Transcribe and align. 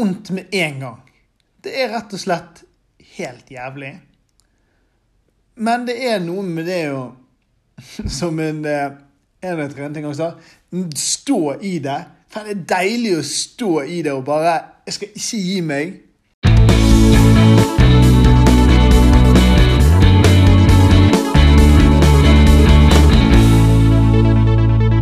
vondt 0.00 0.30
med 0.30 0.44
en 0.50 0.80
gang. 0.80 1.00
Det 1.62 1.72
er 1.82 1.92
rett 1.92 2.14
og 2.16 2.20
slett 2.20 2.62
helt 3.16 3.50
jævlig. 3.52 3.98
Men 5.60 5.84
det 5.88 5.98
er 6.08 6.22
noe 6.24 6.44
med 6.46 6.68
det 6.70 6.84
å 6.94 7.10
Som 8.20 8.38
en 8.44 8.64
eh, 8.68 8.92
av 9.40 9.60
trenerne 9.72 9.96
en 9.96 10.04
gang 10.04 10.14
sa 10.16 10.34
Stå 10.96 11.54
i 11.64 11.78
det. 11.80 12.00
For 12.30 12.44
det 12.44 12.52
er 12.52 12.66
deilig 12.74 13.14
å 13.16 13.22
stå 13.24 13.70
i 13.88 14.02
det 14.04 14.12
og 14.12 14.26
bare 14.28 14.54
Jeg 14.86 14.96
skal 14.96 15.08
ikke 15.16 15.40
gi 15.46 15.60
meg. 15.64 15.96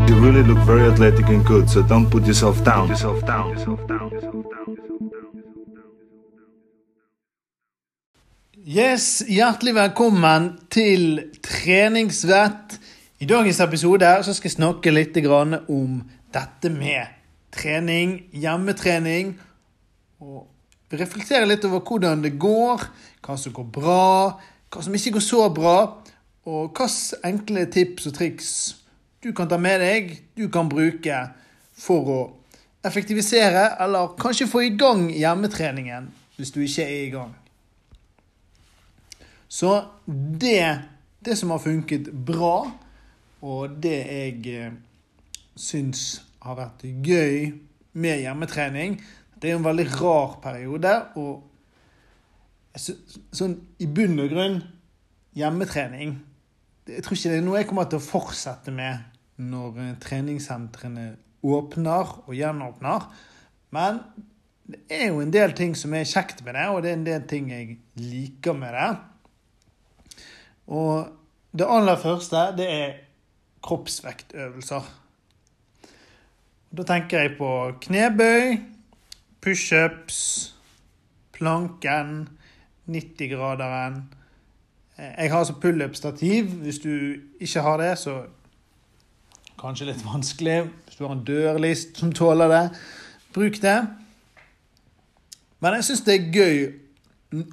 You 0.08 0.16
really 0.22 0.42
look 0.42 0.58
very 0.66 0.86
athletic 0.88 1.28
and 1.28 1.44
good, 1.46 1.68
so 1.68 1.82
don't 1.82 2.10
put 2.10 2.26
yourself 2.26 2.64
down. 2.64 2.88
Yourself 2.88 3.26
down. 3.26 3.67
Yes, 8.68 9.22
Hjertelig 9.24 9.72
velkommen 9.72 10.50
til 10.68 11.22
treningsvett. 11.40 12.74
I 13.16 13.24
dagens 13.24 13.62
episode 13.64 14.10
skal 14.26 14.44
jeg 14.44 14.52
snakke 14.58 14.92
litt 14.92 15.16
om 15.24 15.94
dette 16.36 16.68
med 16.68 17.14
trening, 17.48 18.28
hjemmetrening. 18.28 19.32
Og 20.20 20.92
reflektere 20.92 21.48
litt 21.48 21.64
over 21.64 21.80
hvordan 21.80 22.20
det 22.20 22.34
går, 22.36 22.84
hva 23.24 23.38
som 23.40 23.56
går 23.56 23.70
bra, 23.72 24.36
hva 24.68 24.84
som 24.84 25.00
ikke 25.00 25.14
går 25.16 25.26
så 25.30 25.48
bra. 25.48 25.78
Og 26.44 26.68
hvilke 26.68 27.24
enkle 27.24 27.64
tips 27.72 28.12
og 28.12 28.18
triks 28.20 28.54
du 29.24 29.32
kan 29.32 29.48
ta 29.48 29.56
med 29.56 29.80
deg, 29.80 30.16
du 30.36 30.50
kan 30.52 30.68
bruke 30.68 31.24
for 31.72 32.12
å 32.12 32.22
effektivisere, 32.84 33.78
eller 33.80 34.12
kanskje 34.20 34.52
få 34.52 34.66
i 34.68 34.74
gang 34.76 35.08
hjemmetreningen 35.08 36.12
hvis 36.36 36.52
du 36.52 36.60
ikke 36.60 36.84
er 36.84 37.06
i 37.08 37.12
gang. 37.16 37.38
Så 39.48 39.72
det, 40.06 40.78
det 41.24 41.36
som 41.40 41.50
har 41.54 41.62
funket 41.64 42.10
bra, 42.12 42.68
og 43.40 43.78
det 43.82 43.98
jeg 44.04 44.54
eh, 44.54 44.72
syns 45.58 46.20
har 46.42 46.58
vært 46.58 46.84
gøy 46.84 47.52
med 47.98 48.20
hjemmetrening 48.22 48.98
Det 49.38 49.50
er 49.50 49.56
en 49.58 49.66
veldig 49.66 49.86
rar 49.98 50.38
periode, 50.42 50.92
og 51.18 51.44
sånn 52.78 53.54
i 53.82 53.86
bunn 53.90 54.18
og 54.22 54.30
grunn 54.30 54.58
hjemmetrening 55.38 56.16
Jeg 56.90 57.04
tror 57.04 57.16
ikke 57.16 57.32
det 57.32 57.38
er 57.38 57.46
noe 57.46 57.60
jeg 57.60 57.68
kommer 57.70 57.88
til 57.90 58.00
å 58.00 58.06
fortsette 58.06 58.74
med 58.74 59.06
når 59.38 59.82
eh, 59.82 59.96
treningssentrene 60.02 61.12
åpner 61.46 62.08
og 62.24 62.32
gjenåpner. 62.34 63.04
Men 63.70 64.00
det 64.66 64.80
er 64.90 65.04
jo 65.12 65.20
en 65.22 65.30
del 65.30 65.54
ting 65.54 65.76
som 65.78 65.94
er 65.94 66.08
kjekt 66.08 66.42
med 66.42 66.56
det, 66.58 66.64
og 66.72 66.80
det 66.82 66.90
er 66.90 66.96
en 66.98 67.06
del 67.06 67.28
ting 67.30 67.52
jeg 67.52 67.76
liker 68.02 68.56
med 68.58 68.74
det. 68.74 68.88
Og 70.68 71.08
det 71.58 71.66
aller 71.68 71.96
første, 71.96 72.36
det 72.56 72.68
er 72.72 72.96
kroppsvektøvelser. 73.64 74.88
Da 76.76 76.84
tenker 76.84 77.24
jeg 77.24 77.36
på 77.38 77.50
knebøy, 77.80 78.58
pushups, 79.40 80.18
planken, 81.32 82.28
90-graderen. 82.88 84.02
Jeg 84.98 85.30
har 85.30 85.38
altså 85.38 85.56
pullup-stativ. 85.62 86.44
Hvis 86.44 86.78
du 86.78 87.14
ikke 87.40 87.60
har 87.64 87.76
det, 87.80 87.98
så 87.98 88.22
kanskje 89.60 89.88
litt 89.88 90.04
vanskelig. 90.04 90.66
Hvis 90.84 90.98
du 90.98 91.06
har 91.06 91.14
en 91.16 91.24
dørlist 91.24 91.96
som 91.98 92.12
tåler 92.12 92.52
det, 92.52 92.64
bruk 93.34 93.62
det. 93.62 93.78
Men 95.60 95.78
jeg 95.78 95.88
syns 95.88 96.04
det 96.06 96.14
er 96.14 96.32
gøy 96.34 96.58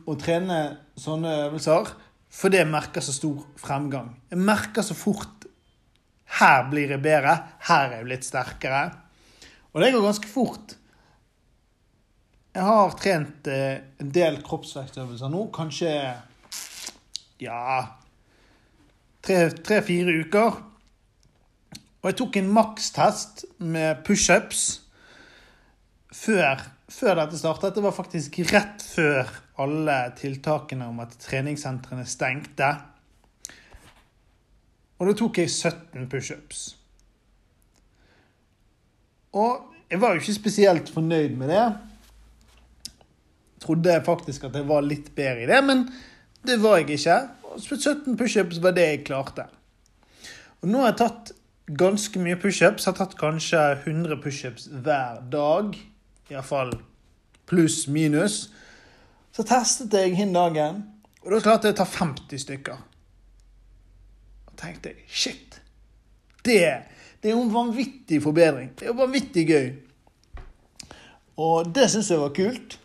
å 0.07 0.15
trene 0.19 0.59
sånne 0.99 1.31
øvelser, 1.47 1.95
for 2.35 2.51
det 2.51 2.65
merker 2.67 3.03
så 3.03 3.13
stor 3.15 3.43
fremgang. 3.59 4.09
Jeg 4.31 4.41
merker 4.43 4.83
så 4.83 4.97
fort 4.97 5.45
her 6.39 6.65
blir 6.67 6.91
jeg 6.95 7.03
bedre, 7.03 7.35
her 7.69 7.89
er 7.89 7.99
jeg 7.99 8.07
blitt 8.07 8.27
sterkere. 8.27 8.81
Og 9.73 9.83
det 9.83 9.91
går 9.93 10.03
ganske 10.03 10.27
fort. 10.27 10.75
Jeg 12.55 12.63
har 12.63 12.95
trent 12.99 13.47
eh, 13.51 13.83
en 13.99 14.11
del 14.15 14.39
kroppsvektøvelser 14.43 15.31
nå, 15.31 15.45
kanskje 15.55 15.91
ja 17.43 17.61
tre-fire 19.25 20.19
uker. 20.23 20.59
Og 22.01 22.11
jeg 22.11 22.17
tok 22.19 22.37
en 22.39 22.51
makstest 22.53 23.45
med 23.65 24.03
pushups 24.05 24.65
før, 26.13 26.61
før 26.91 27.19
dette 27.23 27.39
startet. 27.39 27.75
Det 27.75 27.83
var 27.83 27.95
faktisk 27.95 28.39
rett 28.53 28.85
før 28.85 29.31
alle 29.61 29.97
tiltakene 30.19 30.87
om 30.89 30.99
at 31.03 31.15
treningssentrene 31.21 32.05
stengte. 32.09 32.71
Og 34.99 35.09
da 35.09 35.15
tok 35.17 35.39
jeg 35.41 35.51
17 35.51 36.09
pushups. 36.11 36.65
Og 39.35 39.73
jeg 39.91 40.01
var 40.01 40.15
jo 40.15 40.23
ikke 40.23 40.37
spesielt 40.37 40.89
fornøyd 40.91 41.35
med 41.39 41.51
det. 41.51 41.65
Trodde 43.63 44.01
faktisk 44.05 44.47
at 44.47 44.55
jeg 44.55 44.67
var 44.67 44.85
litt 44.85 45.11
bedre 45.15 45.43
i 45.43 45.49
det, 45.49 45.61
men 45.65 45.87
det 46.47 46.59
var 46.63 46.79
jeg 46.79 46.97
ikke. 46.99 47.19
Og 47.51 47.61
17 47.61 48.17
pushups 48.17 48.61
var 48.63 48.75
det 48.75 48.87
jeg 48.87 49.03
klarte. 49.07 49.47
Og 50.61 50.71
nå 50.71 50.81
har 50.81 50.93
jeg 50.93 51.01
tatt 51.03 51.31
ganske 51.79 52.19
mye 52.21 52.37
pushups. 52.41 52.87
Har 52.87 52.95
tatt 52.97 53.17
kanskje 53.19 53.61
100 53.83 54.21
pushups 54.23 54.69
hver 54.71 55.21
dag. 55.31 55.75
Iallfall 56.31 56.73
pluss 57.49 57.85
minus. 57.87 58.47
Så 59.35 59.43
testet 59.43 59.91
jeg 59.97 60.15
hin 60.15 60.31
dagen, 60.31 60.77
og 61.25 61.33
da 61.33 61.41
klarte 61.43 61.67
jeg 61.67 61.75
å 61.75 61.79
ta 61.81 61.87
50 61.89 62.39
stykker. 62.45 62.83
Og 64.47 64.53
tenkte 64.61 64.93
jeg 64.93 65.07
shit. 65.09 65.57
Det, 66.45 66.61
det 67.19 67.31
er 67.31 67.33
jo 67.33 67.41
en 67.43 67.51
vanvittig 67.51 68.21
forbedring. 68.23 68.69
Det 68.77 68.85
er 68.85 68.93
jo 68.93 68.99
vanvittig 69.01 69.43
gøy. 69.49 69.67
Og 71.41 71.73
det 71.75 71.89
syns 71.91 72.13
jeg 72.13 72.21
var 72.21 72.31
kult. 72.37 72.77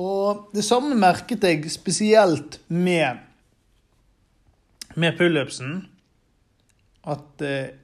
Og 0.00 0.48
det 0.56 0.64
samme 0.66 0.96
merket 0.98 1.44
jeg 1.46 1.70
spesielt 1.70 2.58
med, 2.72 3.20
med 4.98 5.18
pullupsen. 5.20 5.84
At 7.06 7.46
eh, 7.46 7.76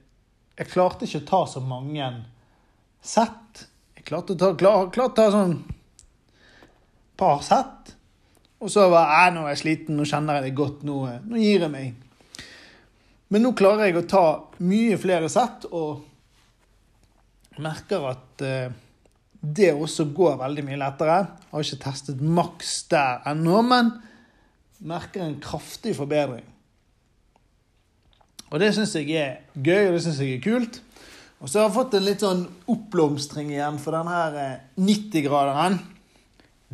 jeg 0.57 0.73
klarte 0.73 1.07
ikke 1.07 1.23
å 1.23 1.29
ta 1.29 1.41
så 1.53 1.63
mange 1.63 2.09
sett. 2.99 3.63
Jeg 3.95 4.09
klarte 4.09 4.35
å 4.35 4.41
ta, 4.41 4.51
klar, 4.59 4.91
klarte 4.91 5.13
å 5.13 5.17
ta 5.21 5.31
sånn 5.37 5.57
par 7.17 7.43
sett. 7.45 7.93
Og 8.63 8.71
så 8.71 8.87
var 8.91 9.11
jeg 9.11 9.35
nå 9.35 9.43
er 9.45 9.53
jeg 9.53 9.61
sliten, 9.61 9.97
nå 9.97 10.07
kjenner 10.07 10.39
jeg 10.39 10.47
det 10.47 10.57
godt, 10.57 10.83
nå, 10.87 10.97
nå 11.27 11.41
gir 11.41 11.65
jeg 11.65 11.73
meg. 11.73 11.93
Men 13.33 13.43
nå 13.43 13.51
klarer 13.57 13.89
jeg 13.89 13.99
å 13.99 14.07
ta 14.09 14.25
mye 14.63 14.97
flere 15.01 15.29
sett, 15.33 15.67
og 15.73 16.03
merker 17.61 18.09
at 18.11 18.43
eh, 18.45 18.73
det 19.45 19.71
også 19.73 20.07
går 20.15 20.39
veldig 20.41 20.65
mye 20.65 20.81
lettere. 20.81 21.17
Jeg 21.25 21.51
Har 21.51 21.67
ikke 21.67 21.83
testet 21.85 22.21
maks 22.21 22.75
der 22.91 23.25
ennå, 23.31 23.61
men 23.65 23.93
merker 24.85 25.25
en 25.25 25.39
kraftig 25.41 25.95
forbedring. 25.97 26.45
Og 28.53 28.61
det 28.61 28.71
syns 28.75 28.93
jeg 28.95 29.09
er 29.17 29.39
gøy, 29.57 29.89
og 29.89 29.97
det 29.97 30.03
syns 30.05 30.21
jeg 30.21 30.37
er 30.37 30.43
kult. 30.43 30.81
Og 31.41 31.49
så 31.49 31.59
har 31.59 31.67
jeg 31.67 31.75
fått 31.75 31.97
en 31.97 32.05
litt 32.05 32.23
sånn 32.23 32.45
oppblomstring 32.71 33.51
igjen 33.51 33.79
for 33.81 33.97
denne 33.97 34.21
eh, 34.39 34.63
90-graderen. 34.79 35.79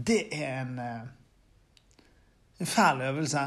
Det 0.07 0.21
er 0.31 0.61
en, 0.61 0.79
eh, 0.79 1.01
en 2.59 2.69
fæl 2.69 3.01
øvelse. 3.01 3.45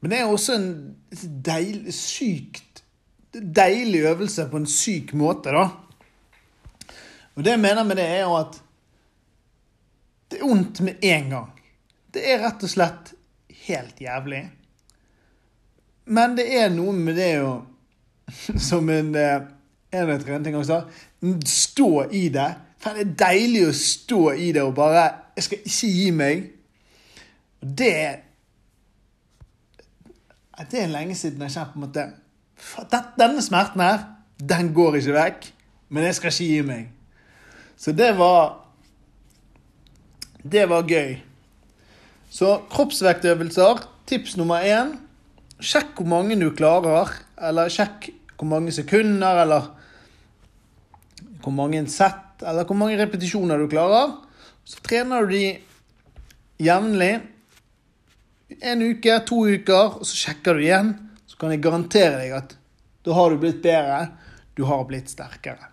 Men 0.00 0.10
det 0.10 0.18
er 0.20 0.30
også 0.30 0.54
en 0.54 0.96
deilig, 1.44 1.94
sykt 1.94 2.84
deilig 3.56 4.00
øvelse 4.00 4.48
på 4.50 4.56
en 4.56 4.66
syk 4.66 5.12
måte, 5.12 5.52
da. 5.52 5.68
Og 7.36 7.44
det 7.44 7.52
jeg 7.52 7.60
mener 7.60 7.84
med 7.84 7.96
det, 7.96 8.04
er 8.04 8.22
jo 8.24 8.36
at 8.38 8.60
det 10.30 10.40
er 10.40 10.48
vondt 10.48 10.80
med 10.80 11.04
en 11.04 11.30
gang. 11.30 11.50
Det 12.14 12.22
er 12.24 12.40
rett 12.42 12.64
og 12.64 12.72
slett 12.72 13.12
helt 13.66 14.00
jævlig. 14.00 14.42
Men 16.06 16.36
det 16.38 16.46
er 16.56 16.70
noe 16.72 16.94
med 16.96 17.18
det 17.18 17.32
å 17.44 17.56
Som 18.68 18.88
en, 18.90 19.12
eh, 19.14 19.42
en 19.94 20.08
av 20.10 20.18
trenerne 20.18 20.48
en 20.50 20.56
gang 20.56 20.64
sa 20.66 20.80
Stå 21.46 22.08
i 22.10 22.24
det. 22.34 22.48
Det 22.84 22.92
er 22.92 23.14
deilig 23.18 23.64
å 23.66 23.72
stå 23.76 24.20
i 24.36 24.52
det 24.54 24.62
og 24.62 24.74
bare 24.76 25.08
Jeg 25.36 25.44
skal 25.44 25.58
ikke 25.64 25.88
gi 25.92 26.10
meg. 26.16 26.44
Og 27.62 27.72
det 27.78 27.96
Det 30.70 30.82
er 30.82 30.92
lenge 30.92 31.14
siden 31.14 31.42
jeg 31.42 31.50
har 31.50 31.54
kjent 31.54 31.72
på 31.72 31.80
en 31.80 31.86
måte 31.86 32.06
"Faen, 32.56 33.10
Denne 33.18 33.42
smerten 33.42 33.80
her, 33.80 34.04
den 34.40 34.72
går 34.74 34.96
ikke 34.96 35.12
vekk. 35.12 35.52
Men 35.88 36.04
jeg 36.04 36.14
skal 36.14 36.30
ikke 36.30 36.52
gi 36.52 36.62
meg. 36.62 36.88
Så 37.76 37.92
det 37.92 38.16
var 38.18 38.62
Det 40.50 40.68
var 40.68 40.82
gøy. 40.82 41.16
Så 42.30 42.60
kroppsvektøvelser, 42.70 43.80
tips 44.06 44.36
nummer 44.36 44.62
én. 44.62 44.96
Sjekk 45.60 45.96
hvor 45.96 46.06
mange 46.06 46.36
du 46.40 46.50
klarer, 46.54 47.10
eller 47.38 47.68
sjekk 47.68 48.10
hvor 48.36 48.46
mange 48.46 48.72
sekunder, 48.72 49.42
eller 49.42 49.70
hvor 51.42 51.50
mange 51.50 51.86
sett, 51.88 52.25
eller 52.42 52.66
hvor 52.66 52.78
mange 52.78 52.98
repetisjoner 53.00 53.60
du 53.60 53.68
klarer. 53.70 54.16
Så 54.66 54.82
trener 54.84 55.26
du 55.26 55.34
de 55.34 55.46
jevnlig. 56.66 57.14
En 58.62 58.82
uke, 58.82 59.18
to 59.26 59.42
uker, 59.46 59.98
og 60.00 60.06
så 60.06 60.18
sjekker 60.24 60.56
du 60.56 60.64
igjen. 60.66 60.92
Så 61.26 61.38
kan 61.40 61.54
jeg 61.54 61.64
garantere 61.64 62.20
deg 62.20 62.34
at 62.36 62.56
da 63.06 63.14
har 63.14 63.30
du 63.30 63.40
blitt 63.42 63.62
bedre. 63.64 64.00
Du 64.56 64.64
har 64.66 64.84
blitt 64.88 65.12
sterkere. 65.12 65.70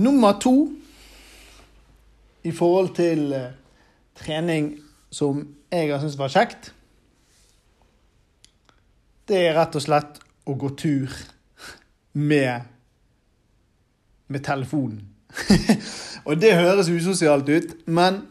Nummer 0.00 0.38
to 0.40 0.54
i 2.42 2.52
forhold 2.56 2.94
til 2.96 3.32
eh, 3.36 3.50
trening 4.16 4.72
som 5.12 5.42
jeg 5.70 5.90
har 5.90 6.00
syntes 6.00 6.18
var 6.18 6.32
kjekt, 6.32 6.70
det 9.28 9.42
er 9.46 9.56
rett 9.58 9.76
og 9.78 9.84
slett 9.84 10.18
å 10.48 10.56
gå 10.58 10.72
tur 10.78 11.12
med, 12.18 12.66
med 14.30 14.44
telefonen. 14.46 15.02
og 16.26 16.38
det 16.40 16.56
høres 16.58 16.90
usosialt 16.90 17.50
ut, 17.50 17.74
men 17.86 18.22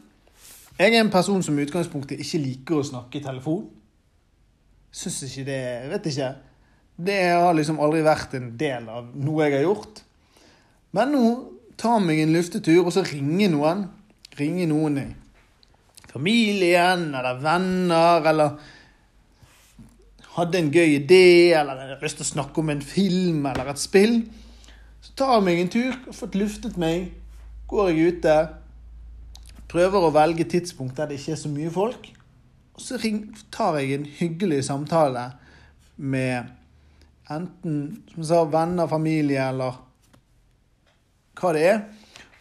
jeg 0.80 0.96
er 0.96 1.04
en 1.04 1.12
person 1.12 1.44
som 1.44 1.58
i 1.60 1.66
utgangspunktet 1.68 2.22
ikke 2.24 2.42
liker 2.44 2.80
å 2.80 2.88
snakke 2.88 3.20
i 3.20 3.24
telefon. 3.24 3.66
Syns 4.96 5.22
ikke 5.28 5.46
det 5.48 5.62
Vet 5.92 6.08
ikke. 6.10 6.30
Det 7.00 7.18
har 7.30 7.54
liksom 7.56 7.80
aldri 7.84 8.02
vært 8.04 8.36
en 8.40 8.52
del 8.60 8.88
av 8.92 9.12
noe 9.16 9.46
jeg 9.46 9.60
har 9.60 9.68
gjort. 9.68 10.02
Men 10.96 11.14
nå 11.14 11.26
tar 11.80 12.02
meg 12.04 12.24
en 12.24 12.34
luftetur, 12.36 12.82
og 12.84 12.92
så 12.96 13.06
ringer 13.08 13.52
noen. 13.54 13.86
Ringer 14.40 14.68
noen 14.72 15.00
i 15.00 15.08
familien 16.10 17.10
eller 17.14 17.40
venner, 17.44 18.26
eller 18.32 18.56
hadde 20.36 20.62
en 20.62 20.72
gøy 20.74 20.96
idé, 20.98 21.54
eller 21.58 21.84
hadde 21.84 22.00
lyst 22.04 22.20
til 22.22 22.28
å 22.28 22.34
snakke 22.34 22.62
om 22.62 22.72
en 22.74 22.84
film 22.84 23.46
eller 23.50 23.72
et 23.72 23.82
spill. 23.82 24.22
Så 25.02 25.16
tar 25.18 25.36
jeg 25.38 25.46
meg 25.48 25.62
en 25.62 25.72
tur, 25.74 25.98
fått 26.16 26.38
luftet 26.40 26.78
meg, 26.80 27.12
går 27.70 27.92
jeg 27.92 28.16
ute. 28.16 28.38
Prøver 29.70 30.06
å 30.06 30.14
velge 30.14 30.48
tidspunkt 30.50 30.98
der 30.98 31.10
det 31.10 31.20
ikke 31.20 31.36
er 31.36 31.42
så 31.44 31.52
mye 31.52 31.74
folk. 31.74 32.10
Og 32.76 32.84
så 32.84 33.00
tar 33.52 33.80
jeg 33.80 33.96
en 33.96 34.08
hyggelig 34.20 34.64
samtale 34.70 35.26
med 35.96 36.50
enten 37.30 37.80
som 38.14 38.26
sa, 38.26 38.44
venner, 38.50 38.90
familie 38.90 39.50
eller 39.52 39.78
hva 41.40 41.52
det 41.56 41.66
er. 41.68 41.84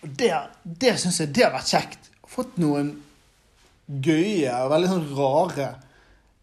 Og 0.02 0.14
det, 0.18 0.30
det 0.62 0.94
syns 1.02 1.20
jeg 1.22 1.34
det 1.34 1.44
har 1.46 1.54
vært 1.54 1.74
kjekt. 1.74 2.10
Fått 2.28 2.56
noen 2.62 2.94
gøye 3.88 4.52
og 4.62 4.72
veldig 4.72 4.90
sånn 4.92 5.06
rare 5.16 5.68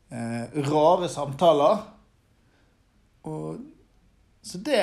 eh, 0.10 0.62
rare 0.68 1.10
samtaler. 1.10 1.84
Og, 3.26 3.62
så 4.46 4.62
det, 4.62 4.82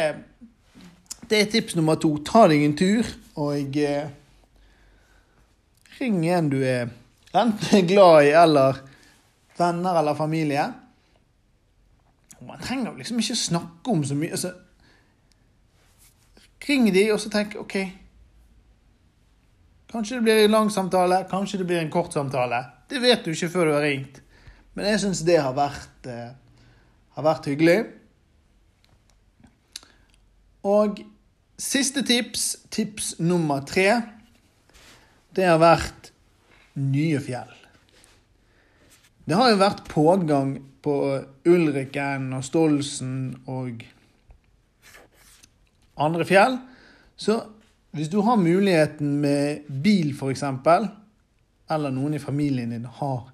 det 1.31 1.41
er 1.41 1.51
tips 1.51 1.77
nummer 1.77 1.95
to. 2.01 2.17
Ta 2.27 2.47
deg 2.51 2.65
en 2.65 2.77
tur, 2.77 3.07
og 3.41 3.77
eh, 3.79 4.11
ring 6.01 6.23
en 6.29 6.51
du 6.53 6.59
er 6.61 6.91
enten 7.33 7.87
glad 7.89 8.27
i, 8.27 8.35
eller 8.37 8.83
venner 9.59 9.99
eller 10.01 10.19
familie. 10.19 10.67
Man 12.43 12.61
trenger 12.61 12.97
liksom 12.99 13.21
ikke 13.23 13.39
snakke 13.39 13.91
om 13.91 14.05
så 14.05 14.17
mye. 14.19 14.35
Altså, 14.35 14.53
ring 16.69 16.89
de, 16.95 17.07
og 17.13 17.21
så 17.21 17.31
tenk 17.31 17.57
OK. 17.61 17.77
Kanskje 19.93 20.19
det 20.19 20.25
blir 20.25 20.45
en 20.45 20.55
lang 20.55 20.71
samtale, 20.73 21.25
kanskje 21.31 21.61
det 21.61 21.69
blir 21.69 21.83
en 21.83 21.93
kort 21.93 22.15
samtale. 22.17 22.65
Det 22.91 23.01
vet 23.03 23.25
du 23.25 23.33
ikke 23.33 23.51
før 23.53 23.69
du 23.69 23.73
har 23.77 23.85
ringt. 23.85 24.23
Men 24.75 24.89
jeg 24.89 25.03
syns 25.03 25.21
det 25.29 25.37
har 25.41 25.53
vært, 25.53 26.07
eh, 26.09 26.33
har 27.17 27.25
vært 27.27 27.47
hyggelig. 27.47 27.79
Og 30.65 31.03
siste 31.61 32.03
tips, 32.07 32.57
tips 32.71 33.15
nummer 33.19 33.65
tre, 33.67 33.89
det 35.33 35.47
har 35.49 35.61
vært 35.63 36.13
nye 36.79 37.21
fjell. 37.23 37.53
Det 39.25 39.39
har 39.39 39.53
jo 39.53 39.61
vært 39.61 39.85
pågang 39.89 40.57
på 40.83 40.97
Ulriken 41.47 42.33
og 42.35 42.43
Stolsen 42.45 43.15
og 43.47 43.85
andre 46.03 46.27
fjell. 46.27 46.59
Så 47.17 47.39
hvis 47.95 48.11
du 48.11 48.19
har 48.27 48.41
muligheten 48.41 49.15
med 49.23 49.69
bil, 49.69 50.11
f.eks., 50.17 50.43
eller 51.73 51.95
noen 51.95 52.19
i 52.19 52.21
familien 52.21 52.75
din 52.75 52.89
har 52.99 53.31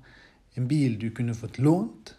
en 0.59 0.69
bil 0.69 0.99
du 1.01 1.09
kunne 1.15 1.35
fått 1.39 1.59
lånt 1.63 2.15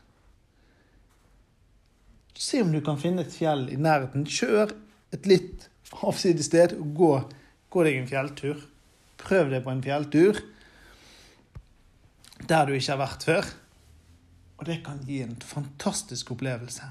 Se 2.40 2.62
om 2.64 2.72
du 2.72 2.80
kan 2.80 2.96
finne 2.96 3.26
et 3.26 3.34
fjell 3.36 3.66
i 3.68 3.76
nærheten. 3.76 4.24
Kjør 4.24 4.72
et 5.12 5.26
litt 5.28 5.66
avsides 6.06 6.50
sted 6.50 6.76
gå, 6.96 7.12
gå 7.70 7.86
deg 7.86 8.00
en 8.00 8.10
fjelltur. 8.10 8.62
Prøv 9.20 9.52
deg 9.54 9.66
på 9.66 9.74
en 9.74 9.84
fjelltur 9.84 10.40
der 12.50 12.66
du 12.66 12.74
ikke 12.74 12.94
har 12.94 13.02
vært 13.02 13.26
før. 13.28 13.50
Og 14.60 14.68
det 14.68 14.82
kan 14.86 15.00
gi 15.08 15.22
en 15.24 15.38
fantastisk 15.44 16.32
opplevelse. 16.36 16.88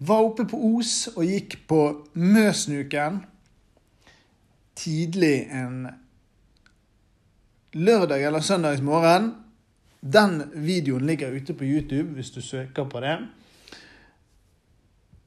Var 0.00 0.24
oppe 0.24 0.46
på 0.48 0.58
Os 0.78 1.10
og 1.12 1.26
gikk 1.28 1.58
på 1.68 1.80
Møsnuken 2.16 3.20
tidlig 4.80 5.50
en 5.52 5.90
lørdag 7.76 8.24
eller 8.24 8.40
søndags 8.40 8.80
morgen. 8.82 9.34
Den 10.00 10.40
videoen 10.54 11.04
ligger 11.06 11.34
ute 11.34 11.54
på 11.54 11.68
YouTube 11.68 12.16
hvis 12.16 12.32
du 12.32 12.40
søker 12.40 12.88
på 12.88 13.02
det. 13.04 13.18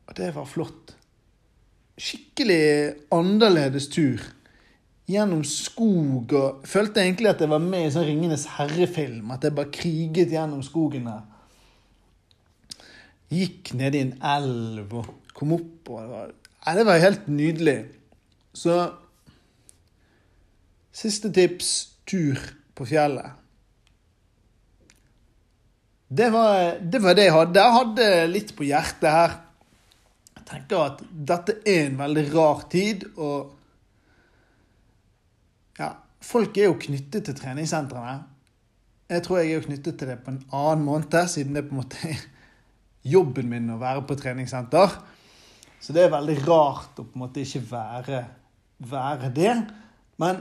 Og 0.08 0.18
det 0.18 0.34
var 0.36 0.50
flott. 0.50 0.96
Skikkelig 2.00 2.96
annerledes 3.14 3.90
tur. 3.94 4.22
Gjennom 5.10 5.44
skog 5.46 6.32
og 6.40 6.64
Følte 6.70 7.04
egentlig 7.04 7.30
at 7.34 7.42
jeg 7.44 7.52
var 7.52 7.62
med 7.62 7.88
i 7.88 7.92
sånn 7.94 8.08
Ringenes 8.08 8.48
herre-film. 8.56 9.34
At 9.36 9.46
jeg 9.46 9.56
bare 9.58 9.74
kriget 9.74 10.34
gjennom 10.34 10.64
skogen 10.66 11.10
der. 11.10 11.22
Gikk 13.34 13.74
ned 13.78 13.98
i 13.98 14.04
en 14.06 14.18
elv 14.22 14.94
og 15.02 15.14
kom 15.34 15.56
opp 15.56 15.90
og 15.90 16.02
det 16.02 16.10
var, 16.12 16.34
ja, 16.64 16.74
det 16.78 16.84
var 16.88 17.02
helt 17.02 17.30
nydelig. 17.30 17.78
Så 18.54 18.76
Siste 20.94 21.32
tips 21.34 21.70
tur 22.06 22.38
på 22.78 22.86
fjellet. 22.86 23.32
Det 26.14 26.28
var, 26.30 26.76
det 26.78 27.00
var 27.02 27.16
det 27.18 27.26
jeg 27.26 27.34
hadde. 27.34 27.64
Jeg 27.64 27.78
hadde 27.80 28.08
litt 28.30 28.52
på 28.54 28.68
hjertet 28.68 29.10
her. 29.10 29.34
Tenker 30.48 30.84
at 30.84 31.02
dette 31.14 31.60
er 31.68 31.88
en 31.88 32.00
veldig 32.02 32.24
rar 32.34 32.66
tid, 32.72 33.06
og 33.16 33.54
ja, 35.80 35.90
folk 36.24 36.58
er 36.58 36.70
jo 36.70 36.80
knyttet 36.82 37.26
til 37.28 37.38
treningssentrene. 37.38 38.20
Jeg 39.14 39.24
tror 39.26 39.40
jeg 39.40 39.52
er 39.52 39.60
jo 39.60 39.66
knyttet 39.68 39.98
til 40.00 40.10
det 40.10 40.20
på 40.24 40.32
en 40.34 40.44
annen 40.52 40.86
måned, 40.86 41.28
siden 41.32 41.56
det 41.56 41.66
på 41.68 41.76
en 41.76 41.82
måte 41.84 42.00
er 42.10 42.22
jobben 43.04 43.50
min 43.52 43.72
å 43.74 43.82
være 43.82 44.06
på 44.08 44.18
treningssenter. 44.20 44.96
Så 45.84 45.96
det 45.96 46.06
er 46.06 46.14
veldig 46.14 46.38
rart 46.48 47.00
å 47.02 47.04
på 47.04 47.18
en 47.18 47.26
måte 47.26 47.44
ikke 47.44 47.64
være, 47.74 48.24
være 48.88 49.32
det. 49.36 49.56
Men 50.22 50.40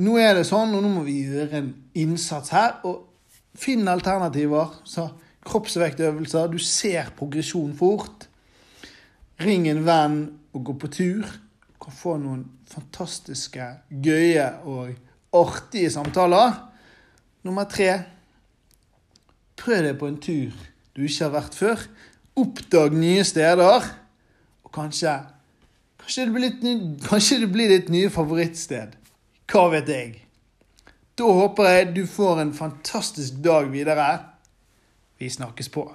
nå 0.00 0.16
er 0.16 0.38
det 0.38 0.46
sånn, 0.48 0.72
og 0.76 0.84
nå 0.84 0.92
må 0.94 1.04
vi 1.04 1.18
gjøre 1.26 1.60
en 1.60 1.70
innsats 2.00 2.54
her. 2.54 2.78
Og 2.88 3.04
finn 3.60 3.88
alternativer. 3.90 4.78
Så 4.88 5.10
kroppsvektøvelser. 5.44 6.48
Du 6.48 6.58
ser 6.62 7.12
progresjon 7.18 7.74
fort. 7.76 8.29
Ring 9.40 9.68
en 9.70 9.84
venn 9.86 10.16
og 10.52 10.64
gå 10.68 10.74
på 10.82 10.90
tur. 10.92 11.24
Du 11.24 11.76
kan 11.80 11.94
få 11.96 12.16
noen 12.20 12.42
fantastiske, 12.68 13.64
gøye 13.88 14.48
og 14.68 14.90
artige 15.32 15.90
samtaler. 15.92 16.58
Nummer 17.46 17.64
tre 17.70 17.94
prøv 19.60 19.84
deg 19.86 19.96
på 20.00 20.08
en 20.10 20.18
tur 20.20 20.56
du 20.96 21.06
ikke 21.06 21.24
har 21.24 21.34
vært 21.38 21.56
før. 21.56 21.84
Oppdag 22.40 22.96
nye 22.96 23.24
steder. 23.24 23.86
Og 24.66 24.72
kanskje, 24.74 25.14
kanskje, 26.02 26.26
det, 26.26 26.34
blir 26.34 26.44
litt, 26.44 27.06
kanskje 27.06 27.40
det 27.44 27.52
blir 27.54 27.72
ditt 27.72 27.88
nye 27.92 28.10
favorittsted. 28.12 28.98
Hva 29.50 29.64
vet 29.72 29.88
jeg? 29.90 30.12
Da 31.16 31.32
håper 31.40 31.68
jeg 31.68 31.88
du 31.96 32.04
får 32.08 32.44
en 32.44 32.52
fantastisk 32.56 33.40
dag 33.44 33.72
videre. 33.72 34.10
Vi 35.20 35.32
snakkes 35.32 35.72
på. 35.72 35.88